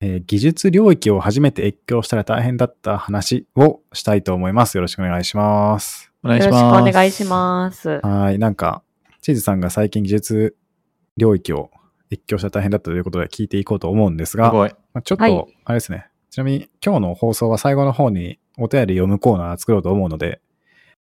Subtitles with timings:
[0.00, 4.76] えー技術領域を初めて越境したら大変だった話をしたいと思います。
[4.76, 6.10] よろしくお願いします。
[6.24, 6.90] お願いしよろしくます。
[6.90, 8.00] お願いします。
[8.02, 8.82] はい、なんか、
[9.20, 10.56] チーズさんが最近技術
[11.16, 11.70] 領域を
[12.12, 14.70] 越境したら大変だったということで聞いていこうと思うんですが、すごい。
[14.94, 16.06] まあ、ちょっはいと、あれですね。
[16.30, 20.40] ちなみに今日の放送は最後の方にお便り読むコーナー作ろうと思うので、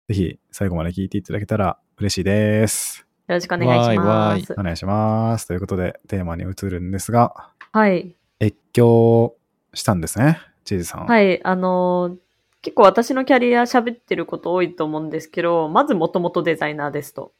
[0.07, 3.05] ぜひ最後まで聞いていただけたら嬉しいです。
[3.27, 4.63] よろしくお願いしますお。
[4.63, 5.47] 願いします。
[5.47, 8.15] ということで、テーマに移るんですが、はい。
[8.41, 9.35] 越境
[9.73, 11.05] したんですね、チーズさん。
[11.05, 11.43] はい。
[11.43, 12.25] あのー
[12.65, 17.31] 結構私のキャリア喋ってること多いと思うんですけど、まずもともとデザイナーですと。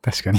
[0.00, 0.38] 確かに。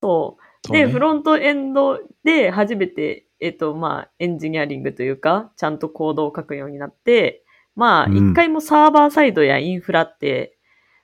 [0.00, 0.42] そう。
[0.66, 7.44] そうねで、フロントエンドで初めて、えっと、まあ、エンジニアリングというか、ちゃんとコードを書くようになって、
[7.76, 10.56] まあ、うん一回もサーバーサイドやインフラって、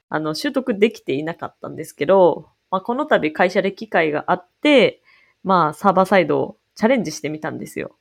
[0.08, 5.02] あの、習得できていなかったんですけど、まあ、この度会社で機会があって、
[5.42, 7.94] まあ、サーバーサイドをチャレンジしてみたんですよ。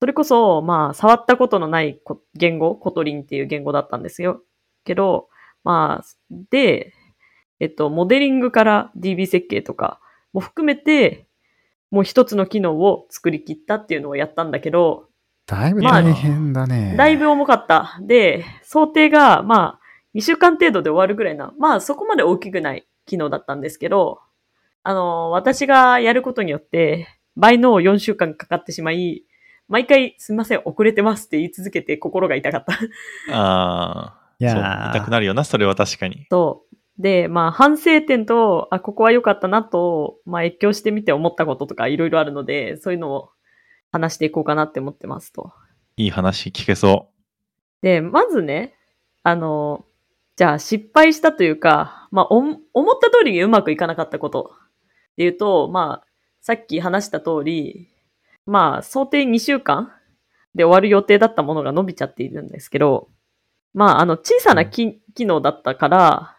[0.00, 4.42] それこそ、まあ、触ったことのないこ言語、 Kotlin っていう言語だったんですよ。
[4.84, 5.28] けど、
[5.62, 6.94] まあ、で、
[7.60, 10.00] えっと、モデリングから DB 設計とか
[10.32, 11.26] も含めて、
[11.90, 15.08] もう一つの機能を作り切ったっていうのをやったんだけど、
[15.46, 16.94] だいぶまあ大変だね。
[16.96, 17.98] だいぶ重かった。
[18.02, 19.80] で、想定が、まあ、
[20.14, 24.20] 2週間程度で終わるぐらいな、まあ、そこまで大きくない機能だったんですけど、
[24.82, 29.24] あの、私がやることによって、倍の4週間かかってしまい、
[29.70, 33.34] 毎回、すみません、遅れてますって言い続けて心が痛かった。
[33.34, 34.90] ああ。
[34.90, 36.26] 痛くなるよな、それは確かに。
[36.28, 36.76] そう。
[37.00, 43.30] で、まあ、反省点と、あ、ここは良かったなと、まあ、越境してみて思ったこととかいろいろあるので、そういうのを
[43.92, 45.52] 話していこうかなって思ってますと。
[45.96, 47.08] いい話聞けそ
[47.80, 48.74] で、まずね、
[49.22, 49.84] あの、
[50.36, 52.58] じゃあ失敗したというか、まあ、お思っ
[53.00, 54.52] た通りにうまくいかなかったこと
[55.12, 56.06] っていうと、まあ、
[56.40, 57.89] さっき話した通り、
[58.50, 59.92] まあ、想定2週間
[60.56, 63.08] で終わる予定だったものが伸びちゃっているんですけど、
[63.74, 66.36] まあ、あの、小さなき、機能だったから、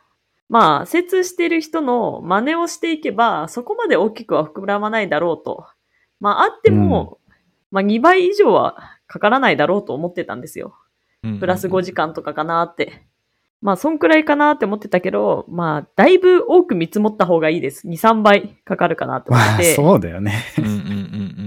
[0.49, 5.65] まあ、精通している人の真似をしていけば、そこまで大きくは膨らまないだろうと。
[6.19, 7.19] まあ、あっても、
[7.71, 10.75] まあ、2倍以上はかからないだろうと思ってたんですよ。
[11.23, 11.39] う。
[11.39, 12.09] プラス5時間。
[12.09, 13.07] 間とかかなって。
[13.61, 17.87] まあ、そんくらいかなって思ってたけど、まあ、だいぶ多く見積もった方がいいです。
[17.87, 19.75] 2、3倍かかるかなって思まあ、って。
[19.75, 20.43] そうだよね。
[20.57, 20.83] うんうんうんう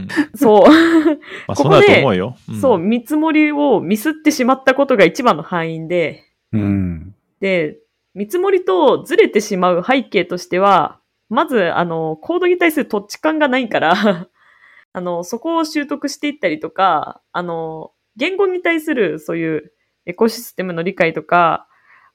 [0.04, 0.08] ん。
[0.36, 0.68] そう。
[1.48, 2.36] まあ、そうだと思うよ。
[2.52, 7.14] んそう、見積もりをミスってしまったことが一番の敗因で、うん。
[7.40, 7.78] で、
[8.14, 14.28] 見積もりとずれてしまう背景としては、まず、あの、コードに対する土地感がないから、
[14.92, 19.72] あの、そこを習得していったりとか、あの、言語に対するそういう
[20.06, 21.66] エコシステムの理解とか、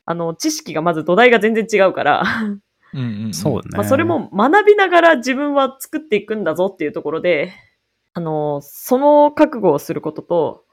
[0.10, 3.34] あの、知識がまず土台が全然違うから、うんうんうん。
[3.36, 3.78] そうだね。
[3.78, 7.54] まあそれも学びながら自分は作っていくんだぞっていうところで、
[8.14, 10.64] あの、その覚悟をすることと、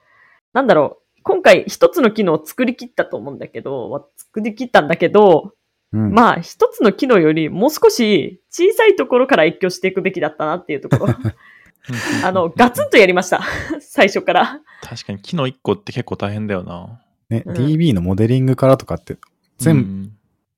[0.55, 5.53] なんだろう、今回一つの機能を作り切ったと思うんだけど、作り切ったんだけど、
[5.93, 11.15] うん、まあ一つの機能よりもう少し小さいところから越境していくべきだったなっていうところ。
[12.25, 13.43] あの、ガツンとやりました。
[13.81, 14.63] 最初から。
[14.81, 17.03] 確かに、機能1個って結構大変だよな。
[17.29, 19.17] ね、うん DB のモデリングからとかって、
[19.59, 20.11] 全部、部。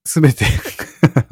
[0.05, 0.45] すべて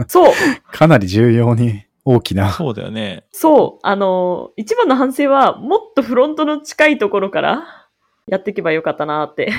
[0.08, 0.32] そう、
[0.70, 2.50] かなり重要に大きな。
[2.50, 3.24] そうだよね。
[3.32, 7.88] そう、あの、一番の反省はもっとフロントの近いところから
[8.26, 9.52] やっていけばよかったなって。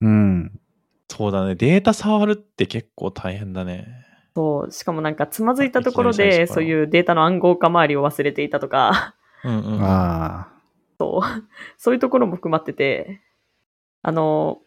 [0.00, 0.60] うん。
[1.08, 1.54] そうだね。
[1.54, 3.86] データ触るって結構大変だね。
[4.36, 9.82] そう、しかもなんかつまずいたところで、そういうデータの暗号化周りを忘れていたとか、うんうん。
[9.82, 10.58] ああ。
[11.76, 13.20] そういうところも含まってて、
[14.02, 14.60] あの、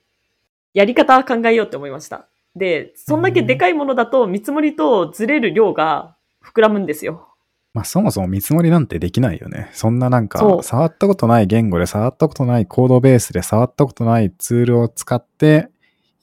[0.73, 2.27] やり方は考えようって思いました。
[2.55, 7.27] で、そんだけでかいものだと見積もりとずれる量が膨らむんですよ。
[7.73, 9.69] まあそもそも見積もりなんてできないよね。
[9.71, 15.69] そんななんか触ったことない言語で、触ったことないコードベースで、触ったことないツールを使って、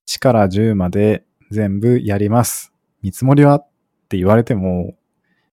[0.06, 2.72] 1から10まで全部やります。
[3.02, 3.68] 見積もりはっ
[4.08, 4.94] て言われても、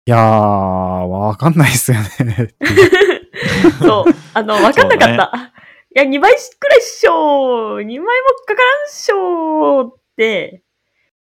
[0.06, 2.54] いやー、わかんないっすよね。
[3.82, 4.14] そう。
[4.34, 5.54] あの、わかんなかった。
[5.96, 8.06] いや、2倍くらいっしょー !2 倍も
[8.46, 10.62] かからんっしょーって、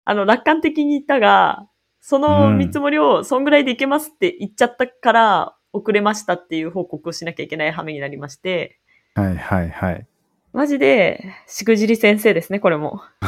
[0.05, 1.67] あの、楽観的に言ったが、
[1.99, 8.79] その見積もりを、そんぐらいでいけますって言っちゃったから、遅れましたっていう報告をしなきゃいけない羽目になりまして、
[9.15, 10.07] はいはいはい。
[10.53, 13.01] マジで、しくじり先生ですね、これも。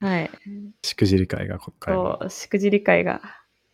[0.00, 0.30] はい。
[0.82, 2.18] しくじり会が今回は。
[2.20, 3.22] そう、しくじり会が。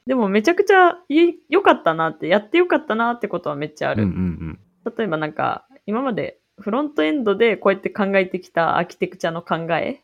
[0.07, 4.05] でもめちゃくちゃい良かったなって、やって良かったなってことはめっちゃある。
[4.05, 4.61] うんうん
[4.97, 10.03] 例えばなんか、今までフロントエンドでこうやって考えてきたアーキテクチャの考え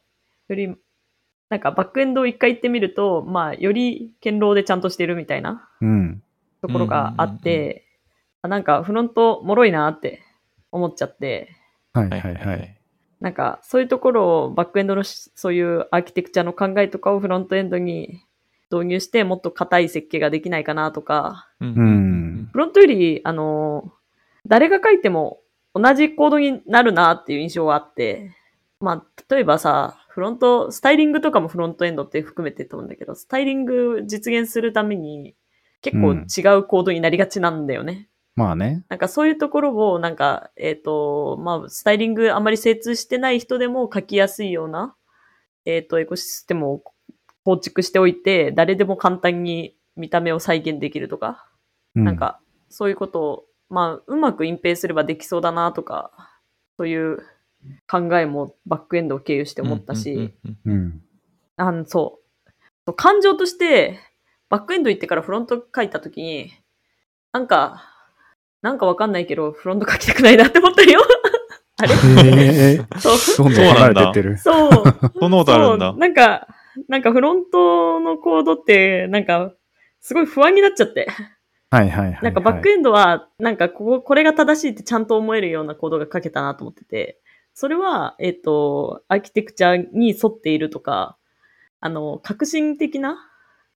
[0.49, 0.75] より、
[1.49, 5.69] なんかバックエンドを一回行ってみると、まあ、より堅牢でちゃんとしてるみたいな。
[6.61, 7.87] ところがあっうんうんうんて、
[8.43, 10.23] あなんかフロントもろいなって
[10.73, 11.50] 思っちゃって、
[11.93, 12.11] はい。
[12.11, 12.77] はいはい。
[13.21, 18.21] なんかそういうところをバックエンドのしそういうアーキテクチャの考えとかをフロントエンドに
[18.71, 21.69] 導入してもっと硬い設計ができないかなとか、うん。
[21.69, 22.49] うん。
[22.50, 23.93] フロントより、あの、
[24.47, 25.41] 誰が書いても
[25.81, 28.34] 同じコードになるなっていう印象があって、
[28.81, 35.34] まあ、例えばさ、フロント、スタイリングとかもフロントエンドって含めてと思うんだけど、スタイリング実現するために
[35.82, 38.08] 結構違うコードになりがちなんだよね。
[38.34, 38.84] まあね。
[38.88, 44.94] なんかそういうところを、なんか、えっ、と、まあ、スタイリングあまり精通してない人でも書きやすいような、
[45.64, 46.82] えっ、と、エコシステムを
[47.44, 51.49] 構築しておいて、誰でも簡単に見た目を再現できるとか、
[51.94, 56.11] うなん、か、そういうことを、まあ、うまく隠蔽すればできそうだなとか、
[56.77, 57.19] そういう
[57.91, 60.35] 考えもバックエンドを経由して思ったし。
[61.57, 62.51] あの、そう。
[62.87, 63.99] そう感情として、
[64.49, 66.53] バックエンド行ってからフロント書いたときに、
[67.33, 67.83] なんか、
[68.63, 71.01] なんかわかんないけど、フロント書きたくないなって思ったよ。
[71.79, 71.95] あれ？
[71.95, 72.87] へえ。
[72.99, 73.49] そう。
[73.49, 74.39] どんどん離れてってる。
[74.39, 74.71] そう。
[75.19, 75.99] そんなことあるんだそう。
[75.99, 76.49] なんか、
[76.89, 79.53] なんかフロントのコードって、なんか、
[80.01, 81.09] すごい不安になっちゃって。
[81.76, 82.23] はいはいはいはい。
[82.23, 87.20] なんかバックエンドは、なんかここ、これが正しいってちゃんと思えるようなコードが書けたなと思ってて、
[87.55, 91.17] それは、えっ、と、アーキテクチャに沿っているとか、
[91.81, 93.17] あの、革新的な、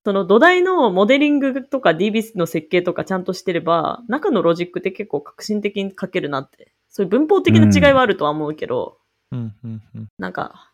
[0.03, 6.73] その土台のモデリングとか DB の設計とかちゃんとしてれば、中のロジックって結構革新的に書けるなって。
[6.89, 8.97] そういう文法的な違いはあるとは思うけど、
[9.31, 9.53] うん。
[10.17, 10.71] なんか、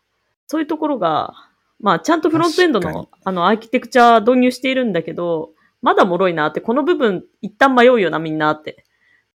[0.48, 1.32] そういうところが、
[1.80, 5.50] まあ、ちゃんとフロントエンドの、あの、アーキテクチャ導入しているんだけど、
[5.82, 8.84] まだ脆いなって、この部分、一旦迷うよな、みんなって。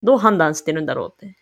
[0.02, 1.36] どう判断してるんだろうって。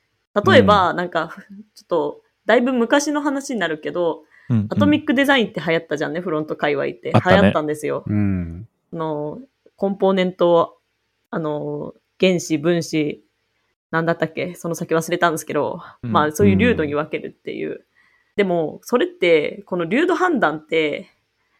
[0.50, 1.34] 例えば、なんか、
[1.74, 7.12] ちょっと、だいぶ昔の話になるけど、うんうんアトミックデザインって流行ったじゃんね、フロント界隈って。
[7.12, 8.02] ね流行ったんですよ。
[8.04, 8.66] うん。
[8.92, 9.38] あの、
[9.76, 10.80] コンポーネント、
[11.30, 13.24] あの、原子、分子、
[13.92, 17.86] なんだったっけその先忘れたんですけど、うんまあそういう流度に分けるっていう。
[18.34, 21.08] でも、それって、この流度判断って、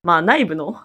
[0.03, 0.81] まあ内部の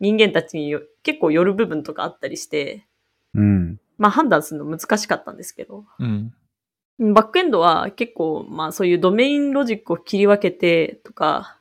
[0.00, 2.86] 人間たちによ結構よる部分とかあったりして、
[3.34, 3.78] うん。
[3.98, 6.34] まあ判断するの難しかったんですけど、うん
[7.02, 11.58] バックエンドは結構、まあそういうドメインロジックを切り分けてとか、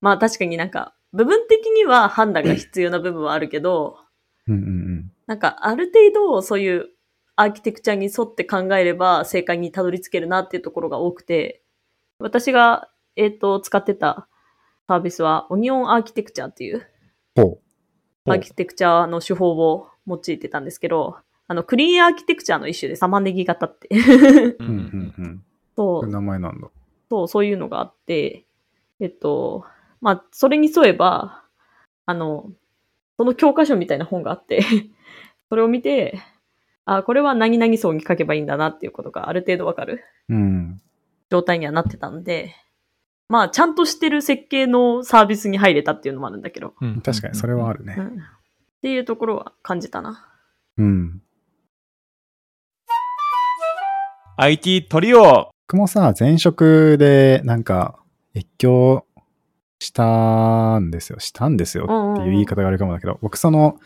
[0.00, 3.98] まあ確かになんか、部分的には判断が必要な部分はあるけど、
[4.46, 6.90] うんうんなんかある程度そういう
[7.34, 11.62] アーキテクチャに沿って考えれば正解にたどり着けるなっていうところが多くて、
[12.18, 14.28] 私が、えっ、と、使ってた
[14.88, 16.86] サービスはオニオンアーキテクチャっていう。
[18.26, 21.16] アーキテクチャの手法を用いてたんですけど、
[21.48, 23.88] あの、クリーンアーキテクチャの一種で玉ねぎ型って。
[23.90, 23.96] う
[24.60, 25.44] うんうんうん。
[25.76, 26.68] そう名前なんだ。
[27.08, 28.44] そう、そういうのがあって、
[29.00, 29.64] えっと、
[30.00, 31.44] まあ、それに沿えば、
[32.04, 32.50] あの、
[33.16, 34.60] その教科書みたいな本があって、
[35.48, 36.18] それを見て、
[36.84, 40.80] あ、これは何々層に書けばいいんだなっていうことがある程度わかるうん。
[41.30, 42.54] 状態にはなってたんで、
[43.28, 47.96] まあ、ちゃんとしてる設計のサービスに入れたっていうのもあるんだけど、うん確かにそれはあるね。
[47.98, 48.06] うん。
[48.06, 48.10] っ
[48.82, 50.28] ていうところは感じたな。
[50.78, 51.22] うん。
[54.38, 57.98] IT トリオ僕もさ、前職でなんか
[58.36, 59.04] 越境
[59.80, 61.18] したんですよ。
[61.18, 63.80] したんですよっていう言い方があるかもだけど、僕その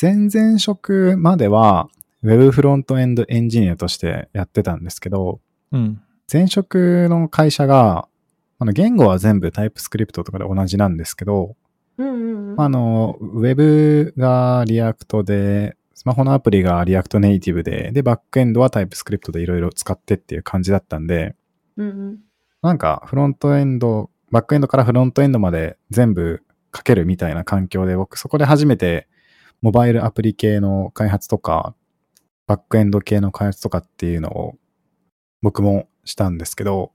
[0.00, 1.88] 前々職までは
[2.24, 8.08] Web フロントエンドエンジニアとしてやってたんですけど、うん前職の会社が、
[8.62, 11.56] あの言語は全部 TypeScript とかで同じなんですけど、
[11.98, 12.60] うんうんうん。
[12.60, 21.34] あの、Web が React で、スマホのアプリが React ネイティブで、で、バックエンドは TypeScript でいろいろ使ってっていう感じだったんで、
[21.76, 22.18] うんうん。
[22.62, 29.08] なんかフロントエンド、バックエンドからフロントエンドまで全部書けるみたいな環境で、僕そこで初めて
[29.60, 31.74] モバイルアプリ系の開発とか、
[32.46, 34.54] バックエンド系の開発とかっていうのを
[35.42, 36.92] 僕もしたんですけど、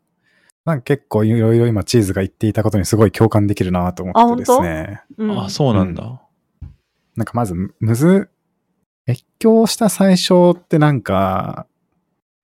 [0.67, 5.01] なんか結構いろいろ今チーズが言っていたことにすごい共感できるなと思ってですね。
[5.17, 5.39] うん。
[5.39, 6.21] あそうなんだ。
[7.15, 8.29] なんかまず、むず、
[9.07, 11.67] 越境した最初ってなんか、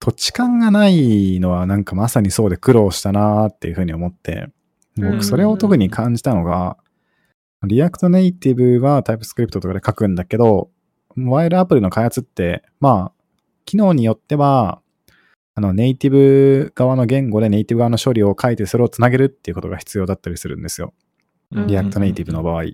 [0.00, 4.32] 土地勘がないのはなんかまさにそうで苦労したなっていうふうに思って、
[4.96, 6.78] うん僕それを特に感じたのが、
[7.66, 10.70] React Native は TypeScript とかで書くんだけど、
[11.16, 13.24] モバイルアプリの開発って、まあ、
[13.64, 14.80] 機能によっては、
[15.56, 20.92] あの、ネイティブ側の言語でネイティブ側の処理を書いてそれをつなげるっていうことが必要だったりするんですよ。
[21.52, 22.64] うん React Native の場合。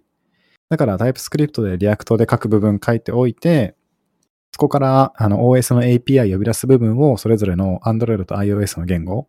[0.71, 3.75] だから TypeScript で React で書く部分書いておいて、
[4.53, 9.29] そこからあの OS の API 呼び出す部分をそれぞれの Android と iOS の言語、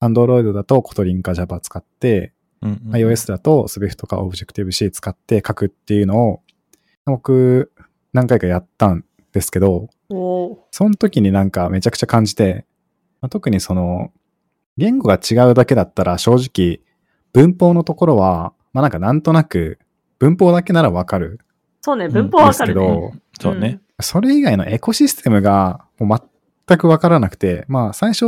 [0.00, 6.42] Android だと Kotlin か Java 使って、うんうん iOS だと Swift か Objective-C 使って書くっていうのを、
[7.04, 7.72] 僕
[8.12, 12.64] 何回かやったんですけど、その時になんかめちゃくちゃ感じて、
[13.20, 14.12] まあ特にその、
[14.76, 16.80] 言語が違うだけだったら正直、
[17.32, 19.78] 文法のところは、まあなんかなんとなく、
[20.18, 21.40] 文法だけならわかる
[21.80, 22.86] そうね、ん文法はわんですけかるね。
[22.86, 23.80] ど、そうね。
[24.00, 26.18] それ以外のエコシステムがもう
[26.68, 28.26] 全くわからなくて、まあ最初、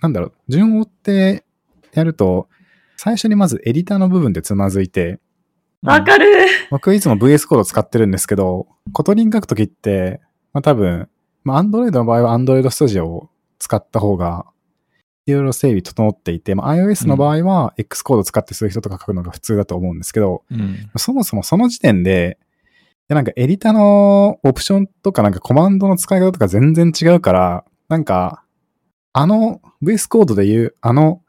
[0.00, 1.44] なんだろう、順を追って
[1.92, 2.48] やると、
[2.96, 5.20] 最初にまずエディターの部分でつまずいて、
[5.82, 6.26] わかる
[6.70, 10.20] 僕いつも VS コード使ってるんですけど、 Kotlin 書くときって、
[10.52, 11.08] まあ多分、
[11.44, 13.28] まあ Android の場合は Android Studio を
[13.64, 14.44] 使った方が、
[15.26, 20.90] いろいろ整備整っていて、まあ iOS の場合は X コード使ってそういう人とか書くのが普通だと思うんですけど、うん。
[20.96, 22.38] そもそもその時点で、
[23.08, 28.44] でなんかエディタのオプションとかなんかコマンドの使い方とか全然違うから、なんか、
[29.14, 31.22] あの VS コードで言うあの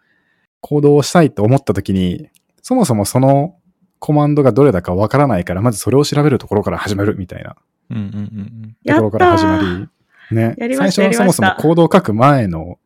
[0.59, 2.27] コードをしたいと思った時に、
[2.61, 3.55] そもそもその
[3.99, 7.55] コマンドがどれだかわからないから、まずそれを調べるところから始めるみたいな。
[7.91, 9.87] うんうんうんやっところから始またり、
[10.31, 10.55] ね。
[10.57, 12.79] やりました最初はそもそもやりましたコードを書く前の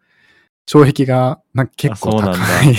[0.68, 2.76] 障壁がなんか結構高いっ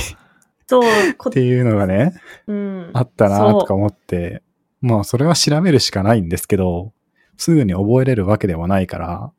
[0.70, 2.14] そう、こ ていうのがね、
[2.46, 2.90] うん。
[2.92, 4.44] あったなとか思って、
[4.80, 6.92] まあそれは調べるしかないんですけど、
[7.36, 9.32] すぐに覚えれるわけではないから、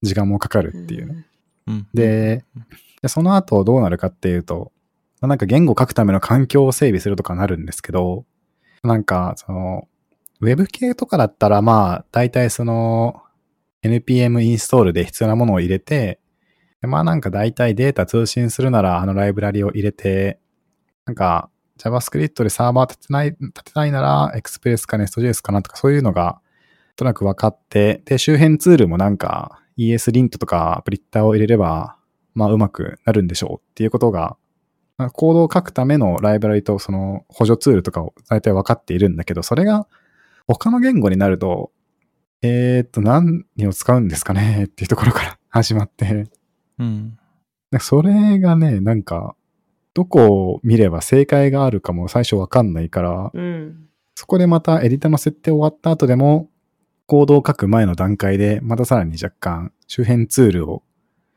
[0.00, 1.26] 時間もかかるっていうね。
[1.66, 1.86] うんうん。
[1.92, 2.44] で、
[3.02, 4.72] でその後どうなるかっていうと、
[5.20, 8.24] まあなんか言語書くための環境を整備するとかなるんですけど、
[8.82, 9.88] なんかその、
[10.40, 13.22] ウェブ系とかだったらまあ大体その
[13.82, 16.20] NPM インストールで必要なものを入れて、
[16.82, 20.38] まあなんか大体データ通信するならあのライブラリを入れて、
[21.06, 26.40] なんか JavaScript でサーバー立てない、立てないなら Express か Nest.js かなとかそういうのが
[26.96, 31.96] となく分かって、で、周辺ツールもなんか ESLint とかプリッターを入れれば、
[32.34, 34.36] まあうまくなるんでしょうっていうことが、
[34.98, 39.86] まあコードを書くためのライブラリとその補助ツールとかを大体分かっているんだけど、それが
[40.46, 41.72] 他の言語になると、
[42.42, 44.64] えーっと、何を使うんですかね？
[44.66, 46.28] っていうところから始まって、
[46.78, 47.18] うん。
[47.70, 49.34] でそれがね、なんか、
[49.94, 53.88] どこを見れば正解があるかも最初わかんないから、うん。
[54.14, 56.50] そこでまたエディターの設定終わった後でも、
[57.06, 60.82] コードを書く前の段階で、またさらに若干周辺ツールを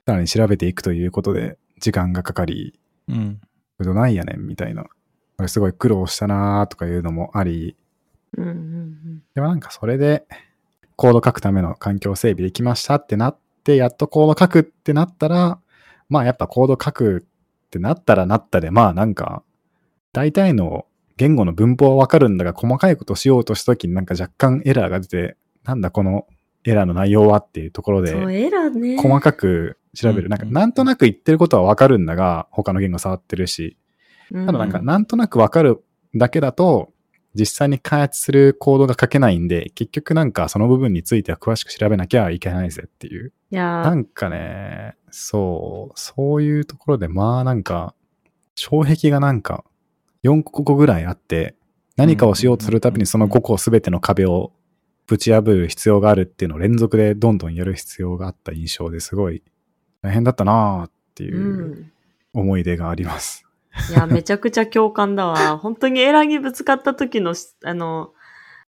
[0.07, 3.39] さらに調べていくということで、時間がかかり、うん。
[3.77, 4.47] これどないやねん？
[4.47, 4.83] みたいな。
[4.83, 4.89] こ
[5.41, 7.75] れすごい苦労したなーとかいうのもあり、
[8.37, 10.25] うんうんでもなんかそれで、
[10.95, 15.59] コード書くための環境整備できましたってなって、やっとコード書くってなったら、
[16.09, 17.25] まあやっぱコード書く
[17.65, 19.43] ってなったらなったで、まあなんか、
[20.13, 20.85] 大体の
[21.17, 26.27] 言語の文法はわかるんだが、細かいことしようとした時になんか若干エラーが出て、なんだこの
[26.63, 28.97] エラーの内容はっていうところで、エラーね。
[28.97, 30.23] 細かく調べる。
[30.23, 33.77] うんなんかなんとなく言ってることはわかるんだが、他の言語触ってるし、
[34.31, 35.83] うんただなんか、なんとなくわかる
[36.15, 36.91] だけだと、
[37.35, 43.33] 実際に開発するコードが書けないんで、結局なんかその部分については詳しく調べなきゃいけないぜっていう。
[43.51, 47.93] いやーなんかね、そう、そういうところで、まあなんか、
[48.55, 49.65] 障壁がなんか
[50.23, 51.55] 4個ぐらいあって、
[51.97, 54.51] 何かをしようとするたびにその5個すべての壁を
[55.07, 59.43] ぶち破る必要があるっていうのを連続でどんどんやる必要があった印象ですごい
[60.01, 61.91] 大変だったなーっていううん
[62.33, 63.44] 思い出があります。
[63.89, 65.57] いや、めちゃくちゃ共感だわ。
[65.59, 68.13] 本当にエラーにぶつかった時のし、あの、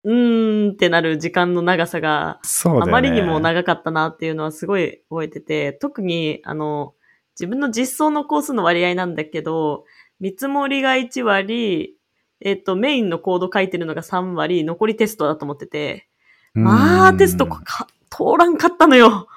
[0.05, 2.71] うーんってなる時間の長さが、ね。
[2.83, 6.95] あまりにも長かったなっていうのはすごい覚えてて、特に、あの、
[7.39, 9.85] 自分の実装のコースの割合なんだけど、
[10.21, 11.97] 見積もりが1割、
[12.41, 16.09] えっ、と、メインのコード書いてるのが3割、残りテストだと思ってて、
[16.55, 19.29] まあ、テスト通らんかったのよ。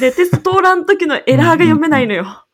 [0.00, 2.44] で、テスト通らん時のエラーが読めないのよ。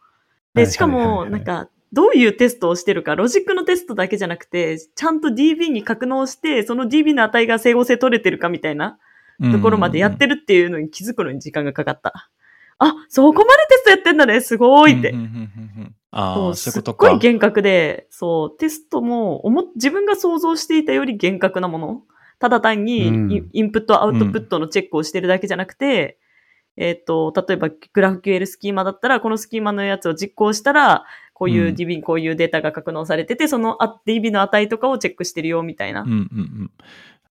[0.55, 8.99] で、しかも、なんか、どういうテストをしてるか、ロジックのテストだけじゃなくて、ちゃんと DB に格納して、その DB の値が整合性取れてるかみたいな
[9.53, 12.31] ところまでやってるっていうのに気づくのに時間がかかった。
[12.79, 15.11] あ、そこまでテストやってんだね、すごいって。
[15.11, 17.19] うんうんうんうんうんああ、そういうことすっごいか。
[17.19, 22.03] 厳格で、そう、テストも思っ、自分が想像していたより厳格なもの。
[22.39, 26.19] ただ単にイン、うんインプット、アウトプットのチェックをしてるだけじゃなくて、
[26.77, 31.05] えっ、と、例えばグラフ QL スキーマだったら、このスキーマのやつを実行したら、
[31.39, 36.03] こういううん DB にこういうデータが格納されてて、そのあ DB の値とかをチェックしてるよ、みたいな。
[36.03, 36.19] うんうんう
[36.65, 36.71] ん。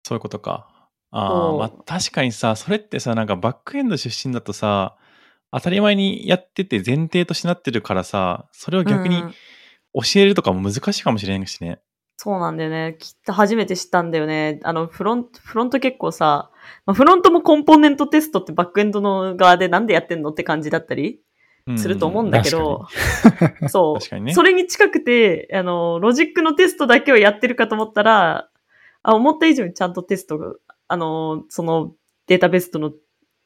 [0.03, 0.69] そういうことか。
[1.09, 4.95] あまあ確かにさ、それってさ、なんかバックエンド出身だとさ、
[5.51, 9.33] 当たり前にやってて前提としてなってるからさ、それを逆にうん
[10.03, 11.79] 教えるとかも難しいかもしれないしね。
[12.17, 12.97] そうなんだよね。
[13.00, 14.59] きっと初めて知ったんだよね。
[14.63, 16.51] あの、フロント、フロント結構さ、
[16.85, 21.21] まあ、フロントもコンポーネントテストってバックエンドの側でなんでやってんのって感じだったり
[21.77, 22.88] すると思うんだけど、
[23.67, 24.00] そう。
[24.00, 28.50] 確かにねそれに近くて、あの、ロジックのテストだけをやってるかと思ったら、
[29.01, 30.53] あ、思った以上にちゃんとテストが、
[30.88, 31.93] あの、その
[32.27, 32.91] データベースとの、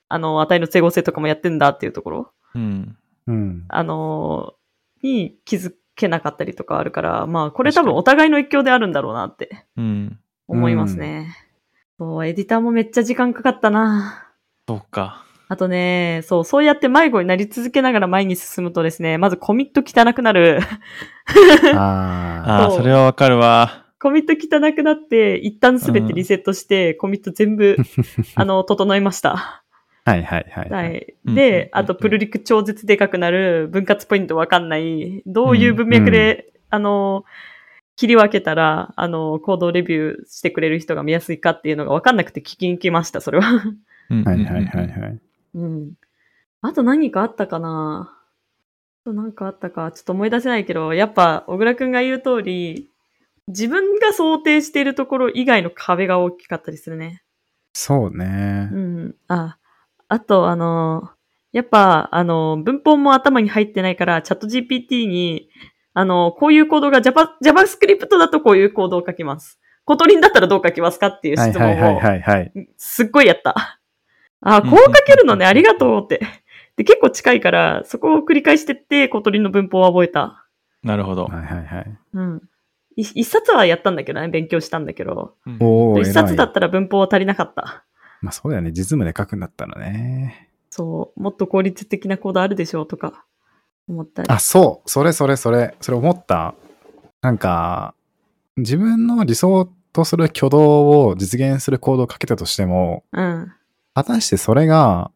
[0.10, 2.98] あの、値の整合性とかもやってんだっていうところ、うん。
[3.28, 3.66] うん。
[3.70, 4.54] あの、
[5.02, 10.20] に気づけなかったりとかあるから、まあ、これ多分お互いの影響であるんだろうなってうん。
[10.48, 11.36] 思いますね。
[11.98, 14.30] そう、エディターもめっちゃ時間かかったな。
[14.68, 15.26] そうか。
[15.52, 20.60] あとね、そう、そうやって迷子になり続けながら前に進むとですね、まずコミット汚くなる。
[21.76, 23.88] あああ、それはわかるわ。
[24.00, 27.78] コミット汚くなって、一旦すべてリセットして、コミット全部、
[28.36, 29.34] あの、整いました。
[29.34, 29.64] あ。
[30.06, 30.70] はいはいはい。
[30.70, 31.16] はい。
[31.26, 37.26] うんで、うんあと、プルリク超絶でかくなる、分割ポイントわかんない、どういう文脈で、あの、
[37.96, 43.64] 切り分けたら、あの、コードレビューしてくれる人が見やすいかっていうのがわかんなくて聞きに来ました、それは。
[44.12, 45.20] うんはいはいはいはい。
[45.54, 45.94] うん。
[46.62, 48.16] あと何かあったかな？
[49.04, 52.90] あと何かあったか、ちょっと思い出せないけど、やっぱ、小倉くんが言う通り、
[53.48, 57.24] 自分が想定しているところ以外の壁が大きかったりするね。
[57.74, 58.76] そうねう。
[58.78, 59.16] ん。
[59.28, 59.58] あ、
[60.08, 61.10] あと、あの、
[61.52, 65.50] やっぱ、あの、文法も頭に入ってないから、 ChatGPT に、
[65.94, 69.60] あの、こういうコードが Java、JavaScript だとこういうコードを書きます。
[69.86, 72.52] Kotlin だったらどう書きますかっていう質問を、はいはい。
[72.78, 73.79] すっごいやった。
[74.42, 76.22] あ、こう書けるのね、ありがとうって。
[76.78, 80.46] で、結構近いから、そこを繰り返してって、 Kotlin の文法は覚えた。
[80.84, 81.26] なるほど。
[81.26, 81.98] はいはいはい。
[82.14, 82.42] うん。
[82.96, 86.46] い一冊はやったんだけどね、勉強したんだけど、一冊だ。
[86.46, 87.86] ったら文法は足りなかった。
[88.22, 88.72] まあそうだよね。
[88.72, 90.50] 実務で書くんだったらね。
[90.70, 93.26] そう、もっと効率的なコードあるでしょうとか、
[93.88, 94.30] 思ったり。
[94.30, 94.90] あ、そう。
[94.90, 95.76] それそれそれ。
[95.82, 96.56] それ思った。
[97.22, 97.94] なんか、
[98.58, 103.52] 自分の理想とする挙動を実現するコードを書けたとしても、うん。
[104.00, 105.12] 果たしてそれが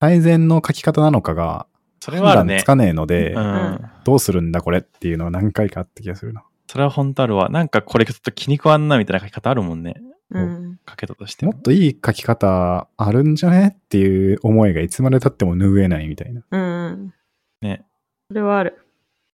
[0.00, 1.66] 最善の書き方なのかが
[2.00, 2.64] それはあるねつ。
[2.64, 3.80] かねえので、うん。
[4.04, 6.42] どうするんだこれっていうのは何回かあった気がするな。
[6.66, 7.50] それは本当あるわ。
[7.50, 9.94] なんかこれちょっと気に食わんなみたいな書き方あるもんね。
[10.30, 10.80] うん。
[10.88, 11.62] 書けたとしてももっ。
[11.62, 16.42] といい書き方あるんじゃねっていう思いがいつまで経っても拭えないみたいな。
[16.50, 17.14] うん。
[17.60, 17.84] ね。
[18.28, 18.78] それはある。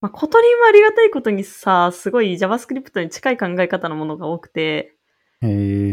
[0.01, 4.95] まあ、 Kotlin はありがたいことにさ、すごい JavaScript に近い考え方のものが多くて、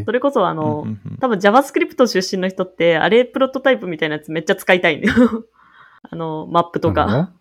[0.04, 0.12] そ。
[0.12, 5.46] れこそあの、うんうんうん多分 JavaScript 出身の人って、あれプロトタイプみたいなやつめっちゃ使いたいんだよ。
[6.10, 7.32] あの、マップとか。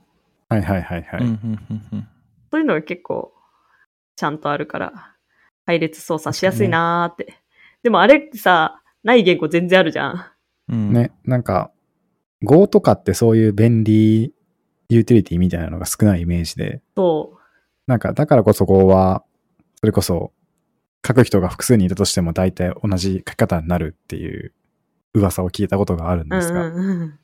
[0.49, 1.21] はいはいはいはい。
[2.51, 3.33] そういうのが結構、
[4.15, 5.15] ちゃんとあるから、
[5.65, 7.35] 配列操作しやすいなーって。
[7.83, 10.25] でもあれってさ、ない言語全然あるじゃん。
[10.69, 10.93] うん。
[10.93, 11.71] ね、なんか、
[12.43, 14.33] Go とかってそういう便利
[14.89, 17.37] ユーティリティみたいなのが少ないイメージで、そ
[17.87, 19.23] なんか、だからこそ Go は、
[19.75, 20.31] それこそ、
[21.05, 24.53] 書く人が複数にいたとしても大体同じ書き方になるっていう
[25.13, 26.35] 噂を聞いたことがあるんう。
[26.35, 27.19] うんですが、うんうん。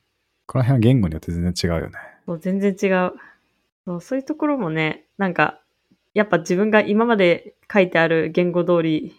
[0.46, 1.98] この辺は言語によって全然違うよね。
[2.26, 3.12] そう全然違う
[3.84, 4.00] そう。
[4.00, 5.60] そういうところもね、なんか、
[6.14, 9.14] やっぱ自分が今まで書いてある言語通り、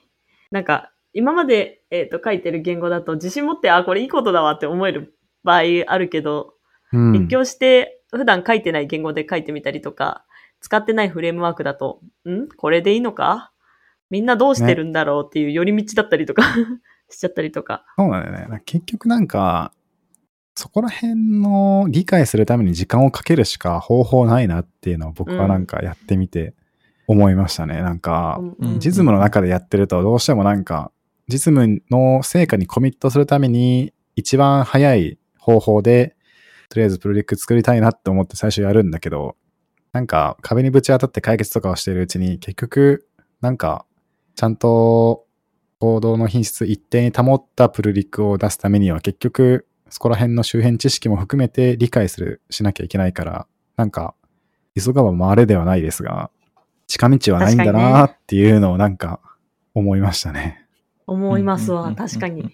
[0.52, 6.56] なんか、今まで、えっと書いてる言語だと自信持って、あ、これいいことだわって思える場合あるけど、
[6.92, 7.12] うん。
[7.14, 10.26] 勉強して普段書いてない言語で書いてみたりとか、
[10.60, 12.48] 使ってないフレームワークだと、ん？
[12.50, 13.52] これでいいのか？
[14.10, 16.44] みんなどうしてるんだろうっていう寄り道だったりとか
[17.10, 17.86] しちゃったりとか。
[17.98, 18.62] そうなんだよね。
[18.66, 19.74] 結局なんか、
[20.56, 26.56] そこら辺の理解するために時間をかけるしか方法ないなっていうのを僕はなんかやってみて
[27.08, 27.82] 思いましたね。
[27.82, 30.92] なんか、うんうん実務の中でやってるとどうしてもなんか、
[31.28, 36.16] 実務の成果にコミットするために一番早い方法で、
[36.70, 39.36] とりあえずプロジェクト作りたいなって思って最初やるんだけど、
[39.94, 43.08] なんか壁にぶち当たって解決とかをしているうちに結局、
[43.42, 43.86] なんか、
[44.38, 45.26] ちゃんと
[45.80, 53.48] 行動の品質一定に保ったプルリクを出すためには結局、そこら辺の周辺知識も含めて理解する、しなきゃいけないから、
[53.78, 54.14] なんか、
[54.80, 56.30] 急がば回れではないですが、
[56.86, 59.20] 近道はないんだなっていうのをなんか
[59.74, 60.68] 思いましたね。
[61.08, 62.54] 思いますわ、うんうんうんうん確かに。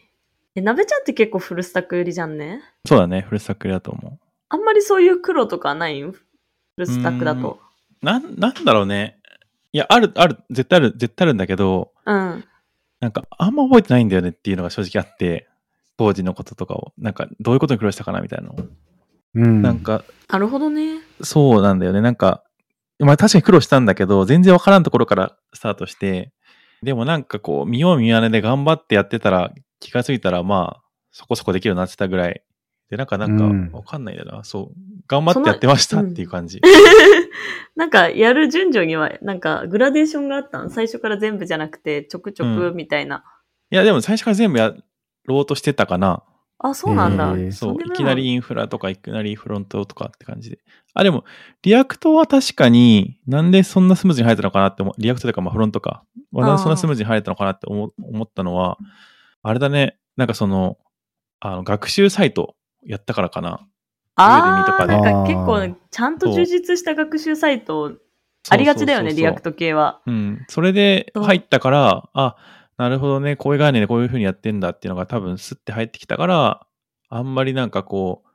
[0.55, 2.61] え、なべちゃんって結構フルスタック寄りじゃんね？
[2.87, 3.21] そうだね。
[3.21, 5.99] フルスタックだと思あんまりそういう苦労とかない？
[5.99, 6.23] んフ
[6.77, 7.59] ルスタックだと。
[8.01, 8.05] う。
[8.05, 9.17] なん、なんだろうね。
[9.73, 12.45] いや、ある、ある、絶対ある、絶対あるんだけど、うん。
[12.99, 15.49] なんかあんま覚えてないんだよねっていうのが正直あって、
[15.97, 18.57] 当時のこととかを、なんかどういうことに苦労したかなみたいなのを。
[19.35, 19.61] うん。
[19.63, 20.99] なんか、なるほどね。
[21.21, 22.01] そうなんだよね。
[22.01, 22.43] なんか、
[22.99, 26.31] まあ確かに苦労したんだけど、全然わからんところからスタートして、
[26.83, 32.43] でもなんかこう、見よう見まねで頑張ってやってたら、気がついたらまあ、そこそこできるようになってたぐらい
[32.93, 34.43] で、なんか、なうんんか、わかんないんだな。
[34.43, 34.79] そう。
[35.07, 36.61] 頑張ってやってましたっていう感じ。
[37.75, 43.23] なんか、やる順序には、なんか、グラデーションがあったの最初から全部じゃなくて、ちょくちょくみたいな。
[43.71, 44.75] いや、でも最初から全部や
[45.25, 46.23] ろうとしてたかな。
[46.59, 47.33] あ、そうなんだ。
[47.51, 50.59] そう、いきなりインフラとかいきなりフロントとかって感じで。
[50.93, 51.25] あ、でも、
[51.63, 56.05] React は確かになんでそんなスムーズに入ったのかなって思う、 React というかまあフロントか。
[56.31, 58.77] なんでそんなスムーズに入ったのかなって思思ったのは、
[59.41, 60.77] あれだね、なんかその、
[61.41, 63.67] あの、学習サイトやったからかな。
[64.15, 67.93] ああ、なんか結構ね、ちゃんと充実した学習サイト、
[68.49, 70.01] ありがちだよね、 React 系は。
[70.05, 70.45] うん。
[70.49, 72.35] それで入ったから、あ、
[72.77, 76.67] なるほどね、こういう概念でこういう風にやってんだっていうのが多分スッて入ってきたから、
[77.09, 78.29] あんまりなんかこう、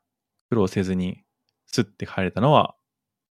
[0.48, 1.22] 苦労せずに
[1.66, 2.74] スッて入れたのは、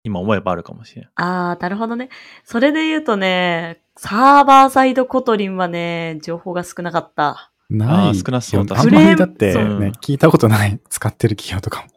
[0.04, 1.04] 今思えばあるかもしれん。
[1.16, 2.10] ああ、なるほどね。
[2.44, 7.50] それで言うとね、サーバーサイドコトリンはね、情報が少なかった。
[7.70, 8.14] ない。
[8.16, 11.88] 少なそうあ確んまりだってね、聞いたことない、使ってる企業とかも。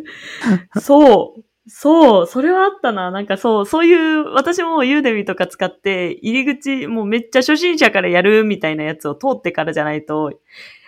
[0.80, 1.42] そう。
[1.68, 2.26] そう。
[2.26, 3.10] それはあったな。
[3.10, 10.32] なんかそう、そういう、私もユーデミとか使って、入り口、もうめっちゃ初心者からやるみたいなやつを通ってからじゃないと、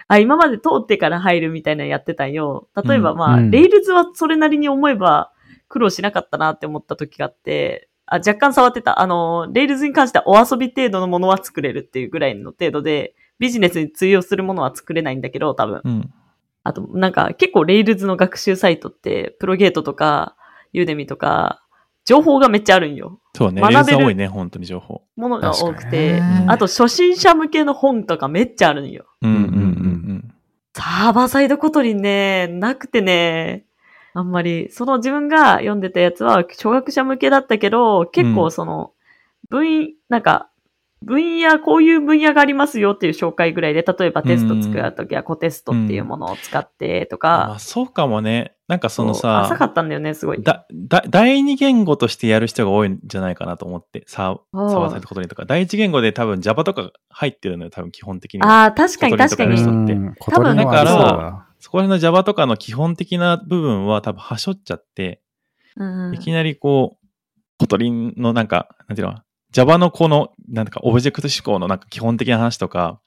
[0.08, 2.68] あ、今まで通ってから入るみたいなのやってたんよ。
[2.84, 5.32] 例えばうんまあ、うんレイルズはそれなりに思えば
[5.68, 9.00] 苦労しなかったなって思った時があって、あ、若干触ってた。
[9.00, 15.80] あの、レイルズに関してはお遊び程度のものは作れるっていうぐらいの程度で、ビジネスに通用するものは作れないんだけど、多分。
[15.84, 16.10] うん。
[16.62, 20.36] あと、なんか結構レイルズの学習サイトって、プロゲートとか、
[20.72, 21.62] ユーデミとか、
[22.04, 23.20] 情報がめっちゃあるんよ。
[23.34, 25.02] そうね、学べる多いね、本当に情報。
[25.16, 26.20] ものが多くて。
[26.46, 29.06] あと、初心者向けの本とかめっちゃあるんよ。
[29.22, 30.34] うんうんうんうん
[30.76, 33.64] サーバーサイドコトリンね、なくてね、
[34.12, 38.92] あんまり、その自分が読んでたやつは、初学者向けだったけど、結うん構その、
[39.50, 40.50] 分、なんか、
[41.04, 47.20] 分野、こういう分野がありますよっていう紹介ぐらいで、例えばテスト作るときはコテストっていうものを使ってとうん。
[47.22, 48.56] まかあ、、そうかもね。
[48.66, 50.42] なんかそのそう浅かさ、ったんだよね、すごい。
[50.42, 55.44] だ、だ、第二言語としてやる人が多いんじゃないかなと思って、サーあーサーバーサイトコトリンとか。
[55.44, 58.62] 第一言語で多分 Java とか入ってるのよ、多分基本的には。
[58.62, 59.84] ああ、確かに確かに人。
[59.84, 65.20] ってうん小鳥のはだからそこら辺の Java とかの基本的な部分は多分はしょっちゃって、
[65.76, 67.06] うんいきなりこう、
[67.58, 69.14] Kotlin のなんか、なんていうの？
[69.54, 73.00] Java のこの、なんかオブジェクト指向のなんか基本的な話とか、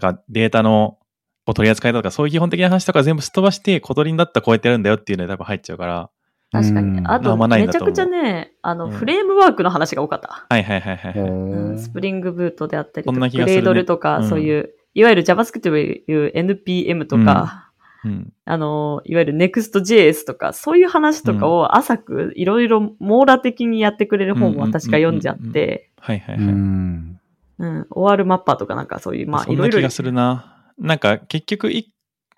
[0.00, 0.98] なんかデータの
[1.46, 6.10] こう取り扱いだとか、そういう基本的な話とか全部すっ飛ばして、 Kotlin だったらこうやってやるんだよっていうので多分入っちゃうから、
[6.52, 6.98] 確かに。
[6.98, 7.10] うん。
[7.10, 8.90] あと、あんまないんめちゃくちゃね、あの、うん。
[8.92, 10.46] フレームワークの話が多かった。
[10.48, 11.30] はいはいはいはい、はい。
[11.30, 17.67] うんスプリングブートであったりとか、 Gradle とか、うんそういう、いわゆる JavaScript でいう NPM とか、
[18.04, 18.32] うん。
[18.44, 26.44] あの、いわゆる Next.js とか、そういう話とかを浅く、いろいろ網羅的にやってくれる本を私が読んじゃって、うはいはいはい。
[26.46, 27.20] ん。
[27.58, 29.72] うん、OR マッパーとかなんかそういう、まあ、そいろいろ。
[29.72, 30.72] んな気がするな。
[30.78, 31.92] なんか結局一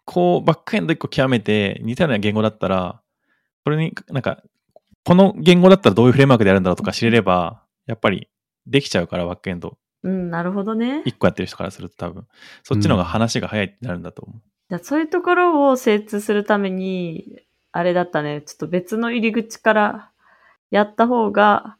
[0.07, 3.03] 個、バックエンド一個極めて似たような言語だったら、
[3.64, 4.42] それになんか、
[5.05, 8.29] この言語だったらどういうフレームワークでやるんだろうとか知れれば、やっぱり
[8.66, 9.77] できちゃうから、バックエンド。
[10.03, 11.03] うん、なるほどね。
[11.05, 12.27] 一個やってる人からすると多分、
[12.62, 14.40] そっちの方が話が早いってなるんだと思う。
[14.70, 20.11] じゃあそういうところを精通するために、あれだったね、ちょっと別の入り口から
[20.70, 21.76] やった方が、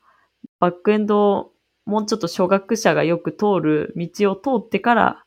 [0.59, 1.53] バックエンドを
[1.87, 5.24] もうちょっと初学者がよく通る道を通ってから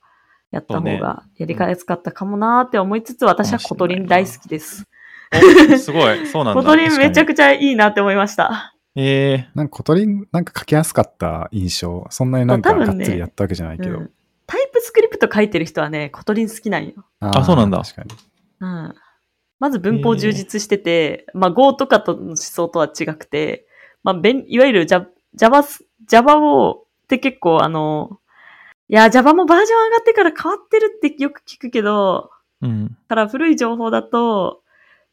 [0.52, 4.86] やった方がやりやすかったかもなーって思いつつ、私は Kotlin 大好きです。
[5.34, 6.62] おすごい、そうなんだ。
[6.62, 8.76] Kotlin めちゃくくちゃいいなって思いました。
[8.95, 12.06] えなんか小鳥なんか書きやすかった印象。
[12.10, 14.04] そんなになんかがっつりやったわけじゃないけど。
[14.74, 16.94] TypeScript 書いてる人はね、 Kotlin 好きなんよ。
[17.22, 18.16] ーあそうなんだ確かに。
[18.60, 18.96] うん。
[19.60, 23.66] まず文法充実してて、まあ Go とかとの思想とは違くて、
[24.04, 25.64] まあ、いわゆる Java、Java,
[26.08, 28.20] Java を、って結構あの、
[28.90, 32.98] いや、Java もバージョン上がってから変わってるってよく聞くけど、ー、うん。
[33.08, 34.62] から古い情報だと、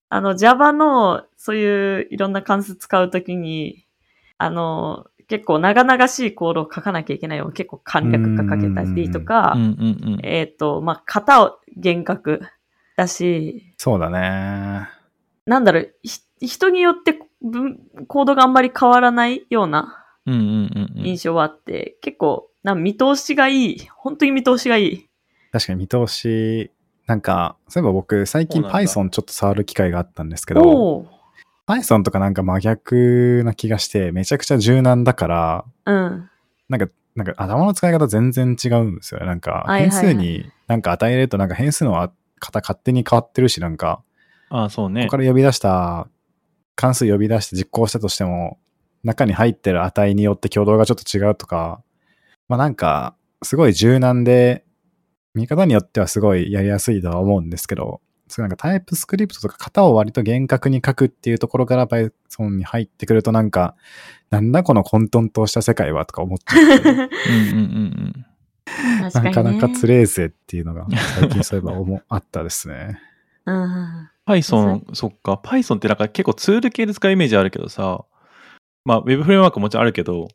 [0.08, 3.86] あの Java のそういういろんな関数使うときに、
[4.38, 7.52] あの、結構長々しいコードを書かなきゃいけないよ。
[7.52, 9.56] 結構簡略化かけたりとか。
[10.24, 12.42] えっ、と、まあ、型を厳格
[12.96, 14.88] だし、そうだね。
[15.46, 21.06] なんだろう、ひ人によって文コードがあんまり変わらないようなうんうんうんうん。
[21.06, 23.88] 印象はあって、結構、なん見通しがいい。
[23.94, 25.08] 本当に見通しがいい。
[25.52, 26.72] 確かに見通し、
[27.06, 31.06] なんか、そういえば僕最近 Python ちょっと触る機会があったんですけど、
[31.70, 36.28] Python とかなんか真逆な気がして、めちゃくちゃ柔軟だから、うん。
[36.68, 39.26] なんか、なんか頭の使い方全然違うんですよね。
[39.26, 41.92] なんか変数になんか与えるとなんか変数の
[42.40, 44.02] 型勝手に変わってるし、なんか、
[44.48, 45.10] ああ、そうねここ。
[45.12, 46.08] から呼び出した、
[46.74, 48.58] 関数呼び出して実行したとしても、
[49.04, 51.82] 中に入ってる値によって挙動がちょっと違うとか、
[52.48, 54.64] まあなんか、すごい柔軟で、
[55.34, 63.74] 見方によってはすごいやりやすいとは思うんですけど、そうなんかタイプスクリプトとか型を割と厳格に書くっていうところから Python に入ってくるとなんか、
[64.30, 66.90] なんだこの混沌とした世界はとか思っちゃうけど。
[66.90, 68.26] うんうんうん。
[69.12, 70.86] なかなかつれえぜっていうのが
[71.18, 73.00] 最近そういえば思あったですね。
[73.46, 73.62] うん。
[73.62, 74.10] うん。
[74.28, 75.34] Python、そっか。
[75.34, 78.04] Python ってなんか結構ツール系で使うイメージあるけどさ、
[78.84, 80.28] まあ Web フレームワークももちろんあるけど、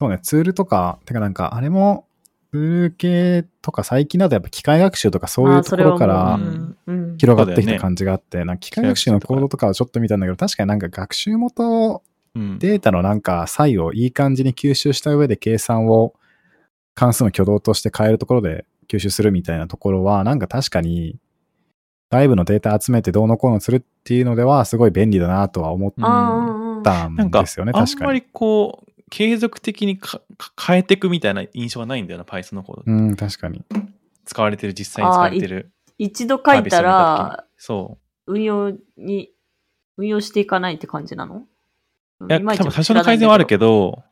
[0.00, 2.07] そうね、ツールとか、てかなんかあれも、
[2.50, 6.40] ツール系とか最近だとやっぱ機械学習とかそういうところかあら
[7.18, 12.02] 広がってきた感じがあって、なんか機械学習のコードとかはちょっと見たんだけど、確かになんか学習元
[12.34, 12.58] うん。
[12.58, 16.14] データのなんか差異をいい感じに吸収した上で計算を
[16.94, 21.16] 関数の挙動として変えるところで吸収するみたいなところは、なんか確かに
[22.10, 25.92] 外部のデータ集めてどうのこうのするっていうのではすごい便利だなとは思っ
[26.82, 28.06] たんですよね、あん確かに。
[28.06, 32.82] まりこう、継続的にかか変えていくみたいな印象はないんだよな、Python のコード。
[32.86, 33.64] うん、確かに。
[34.24, 35.72] 使われてる、実際に使われてる。
[35.98, 39.30] 一度書いたら、そ運用に、
[39.96, 41.44] 運用していかないって感じなの？
[42.20, 42.26] う。
[42.26, 43.92] いや、多分最初の改善はあるけど。
[43.92, 44.02] ど、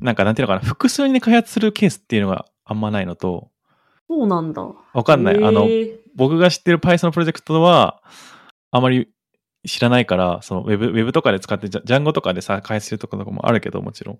[0.00, 3.50] なんかなんていうのかな、複数に開発するケースっていうのがあんまないのと、
[4.08, 4.62] そうなんだ。
[4.92, 5.42] わかんない。
[5.42, 5.66] あの、
[6.14, 8.02] 僕が知ってる Python のプロジェクトは、
[8.70, 9.08] あまり
[9.66, 14.18] 知らないから、その Web, Web とかで使って、ジャジャンゴとかでさ、開発してるところとかもあるけど、もちろん。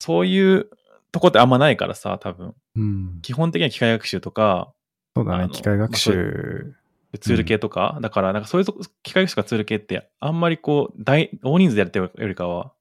[0.00, 0.68] そういう
[1.12, 2.54] とこってあんまないからさ、多分。
[2.74, 3.18] うん。
[3.22, 4.72] 基本的には機械学習とか、
[5.14, 6.74] そうだね、機械学習。
[7.20, 8.66] ツール系とか、だから、なんかそういう
[9.02, 12.72] 機械学習とかツール系って、あんまりこう、大、大人数でやってるよりかは、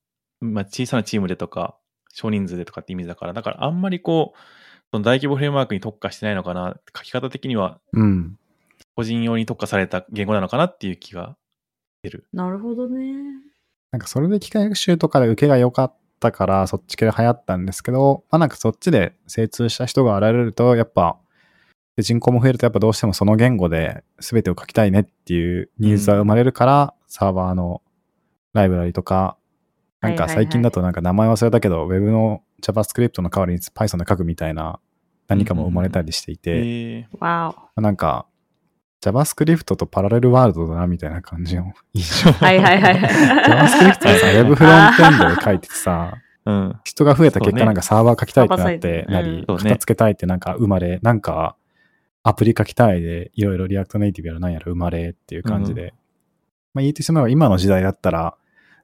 [0.42, 1.78] まあ、小さなチームでとか、
[2.14, 4.40] 少人数でとかってイメージだから、だからあんまりこう、
[4.92, 8.38] その大規模フレームワークに特化してないのかな、書き方的にはうん。
[8.96, 11.36] 個人用に特化された言語なのかなっていう気がし
[12.06, 12.26] てる。
[12.34, 13.14] なるほどね。
[13.92, 21.18] なんかそれで機械学習とかで受けが良かったから、そっち系で流行ったんですけど、まあなんかそっちで精通した人が現れると、やっぱ、
[21.96, 27.82] で人口も増えるとやっぱどうしてもその言語で全てを書きたいねっていうニーズが生まれるから、サーバーの
[28.54, 29.38] ライブラリとか、
[30.02, 34.80] なんか最近だとなんか名前忘れたけど、Web の JavaScript の代わりに Python で書くみたいな
[35.28, 37.82] 何かも生まれたりしていて、えわお。
[37.82, 38.26] なんか
[39.06, 42.32] JavaScript とパラレルワールドだなみたいな感じの印象。
[42.32, 43.12] はいはいはいはい。
[43.44, 46.80] JavaScript はさ、Web フロントエンドで書いててさ、ー、うん。
[46.84, 51.56] 人が増えた結果なんかサーバー書きたいってなってなり、そうね型つけたいってなんか生まれ、なんか
[52.24, 55.94] アプリ書きたいでいろいろ React Native やら何やら生まれっていう感じで。
[56.74, 58.36] まあ言ってしまえば今の時代だったら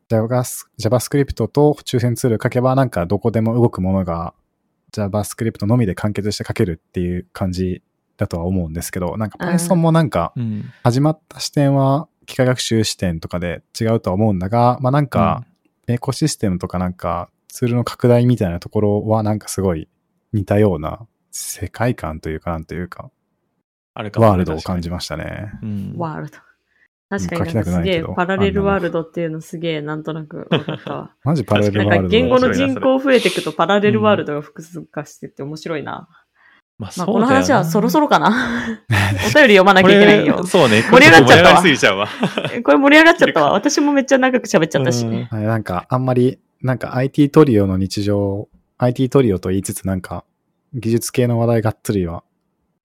[0.10, 4.34] Javas- JavaScript と周辺ツール書けばなんかどこでも動くものが
[4.94, 7.82] JavaScript のみで完結して書けるっていう感じ
[8.22, 10.72] だとは思うんですけど、なんかうん Python もなんかうん。
[10.84, 15.44] 始まった視点は機械学習視点とかで違うとは思うんだが、まあなんか、
[15.88, 19.90] エコシステムとかなんかツールの拡大みたいなところはなんかすごい
[20.32, 23.10] 似たような世界観というかなんというか、
[23.96, 25.52] あるかワールドを感じましたね。
[25.64, 25.94] うん。
[25.98, 26.38] ワールド。
[27.10, 31.12] 確かにすげえパラレルワールドっていうのすげえなんとなく分かったわ。
[31.26, 36.08] マジパラレルなんワールドか言語の人口増えていくとパラレルワールドが複数化してって面白いな。
[36.82, 38.80] まあ、この話はそろそろろかな。
[38.90, 40.44] お便り読まなきゃいけないよ。
[40.46, 40.82] そうね。
[40.82, 42.08] 盛り上がっちゃったわ盛り上がりすぎちゃうわ。
[42.64, 43.54] これ盛り上がっちゃったわ。
[43.54, 45.06] 私もめっちゃ長く喋っちゃったし。
[45.06, 48.48] うんはいなんかあんまり、なんか IT トリオの日常、
[48.80, 50.24] IT トリオと言いつつなんか
[50.74, 52.24] 技術系の話題がっつりは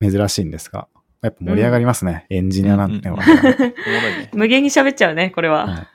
[0.02, 0.88] 珍しいんですが、
[1.22, 2.26] やっぱ盛り上がりますね。
[2.28, 3.24] エンジニアなんてのは。
[3.24, 4.30] おもろいね。
[4.34, 5.66] 無限に喋っちゃうね、これは。
[5.66, 5.86] はい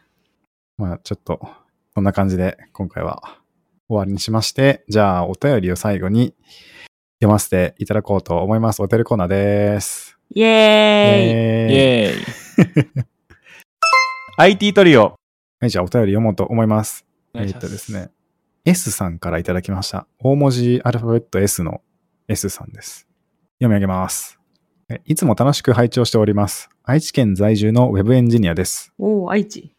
[0.78, 1.40] まあちょっと、
[1.94, 3.22] こんな感じで今回は
[3.88, 6.34] 終わりにしまして、じゃあお便りを最後に
[7.22, 8.82] 読ませていただこうと思います。
[8.82, 10.18] お便りコーナーです。
[10.34, 11.76] イエーイ。
[11.76, 13.06] イえーェーイ。
[14.38, 15.14] IT トリオ。
[15.60, 17.06] はい、じゃあお便り読もうと思います。
[17.36, 18.10] えーっとですね。
[18.66, 20.08] S さんからいただきました。
[20.18, 21.82] 大文字アルファベット S の
[22.28, 23.08] S さんです。
[23.60, 24.40] 読み上げます。
[24.90, 26.70] えいつも楽しく拝聴しております。
[26.84, 28.92] 愛知県在住のウェブエンジニアです。
[28.98, 29.76] おー、愛知。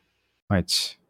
[0.48, 1.00] 愛知。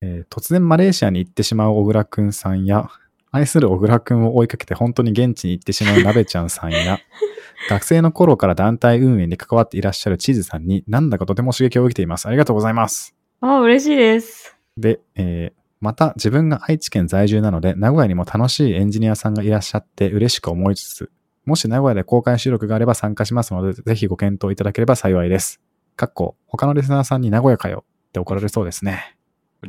[0.00, 2.88] えー突然マレーシアに行ってしまう小倉くんさんや、
[3.32, 6.98] 愛する小倉くんを追いかけて本当に現地に行ってしまうなべちゃんさんや、
[7.68, 12.26] 学生の頃から団体運営に関わっていらっしゃるチーズさんになんだかとても刺激を受けています。
[12.26, 13.16] ありがとうございます。
[13.40, 14.56] あー、嬉しいです。
[14.76, 21.10] で、えーまた自分が愛知県在住なので、名古屋にも楽しいエンジニアさんがいらっしゃって嬉しく思いつつ、
[21.44, 25.60] もし名古屋で公開収録があれば参加しますので、ぜひご検討いただければ幸いです。
[25.96, 29.16] かっこ、他のリスナーさんに名古屋かよって怒られそうですね。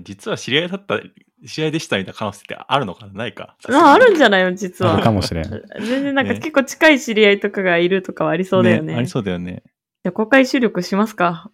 [0.04, 0.99] 実は知り合いだった、
[1.47, 3.13] 知り合いでしたみたいな可能性ってあるのかな？
[3.13, 3.56] ないか？
[3.69, 4.56] あ、あるんじゃないの？
[4.56, 5.03] 実はある。
[5.03, 5.43] かもしれん。
[5.79, 8.95] 全然なんかね結構近い知り合いとかがいるとかはありそうだよね。
[8.95, 9.63] ありそうだよね。
[10.03, 11.51] じゃあ公開収録しますか。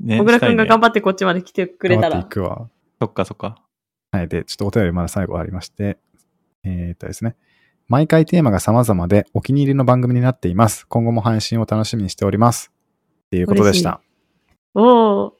[0.00, 2.32] ね小倉くんが頑張張ってこっちまで来てくれたら頑張ってい。
[2.34, 2.68] くわ。
[3.00, 3.62] そっかそっか。
[4.12, 4.28] はい。
[4.28, 5.98] で、ちょっとお便りまだ最後ありまして、
[6.64, 7.36] えーっとですね。
[7.88, 10.86] 毎回テーマが様々でお気に入りの番組になっています。
[10.86, 12.72] 今後も配信を楽しみにしております。
[13.30, 14.00] ていうことでした。
[14.74, 15.32] おー、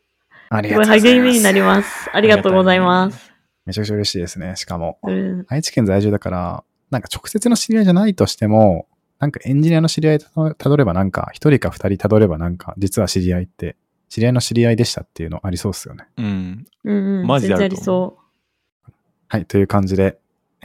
[0.49, 1.23] ありすごいがとうございます。
[1.23, 2.11] 励みになります。
[2.13, 3.33] ありがとうございます。
[3.71, 4.57] めちゃくちゃ嬉しいですね。
[4.57, 5.47] しかも、うん。
[5.49, 8.89] 愛知県在住だから、なんか直接の知り合いじゃないとしても、
[9.21, 13.77] なんかエンジニアの知り合いたたどればなんか、一人か二人たどればなんか、実は知り合いって、
[14.09, 16.09] 知り合いの知り合いでしたっていうのありそうですよね。
[16.17, 16.67] うん。
[16.83, 17.27] うんうん。
[17.29, 18.19] マジであると全然ありそ
[19.29, 20.19] はい、という感じで、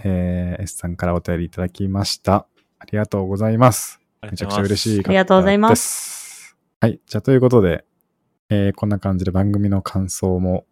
[0.03, 2.47] えー、S さんからお便りいただきました。
[2.79, 3.99] ありがとうございます。
[4.23, 6.57] めちゃくちゃ嬉しいありがとうございますす。
[6.81, 6.99] はい。
[7.05, 7.85] じゃあ、ということで、
[8.49, 10.65] えーこんな感じで番組の感想も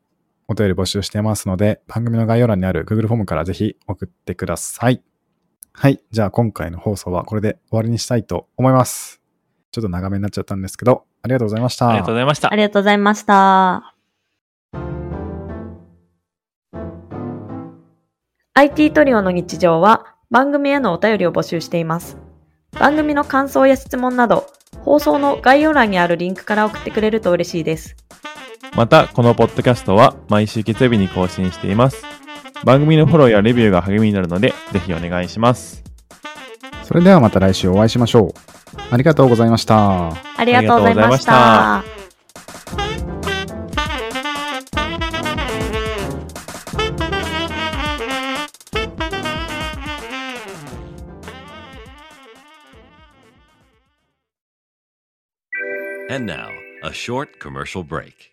[0.48, 5.02] お便り募集してますので、番組の概要欄にある Google フォームからぜひ送ってください。
[5.72, 6.02] はい。
[6.12, 9.22] じゃあ、今回の放送はこれで終わりにしたいと思います。
[9.72, 11.90] ちょっと長めになっちゃったんですけど、ありがとうございました。
[11.90, 12.52] ありがとうございましたう。
[12.52, 12.56] あ。
[12.56, 13.96] りがとうございました。
[18.56, 22.18] IT トリオの日常は番組へのお便りを募集しています。
[22.80, 24.48] 番組の感想や質問など、
[24.82, 27.96] 放送の概要欄にあるリンクから送ってくれると嬉しいです。
[28.76, 32.04] また、このポッドキャストは毎週月曜日に更新しています。
[32.64, 35.84] 番組のフォローやレビューが励みになるので、ぜひお願いします。
[36.84, 38.80] それではまた来週お会いしましょう。
[38.90, 40.10] ありがとうございました。
[40.38, 41.94] ありがとうございましあた。
[56.10, 56.50] And now,
[56.84, 58.33] a short commercial break.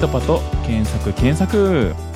[0.00, 2.09] トパと検索検索。